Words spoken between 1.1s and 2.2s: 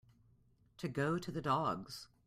to the dogs.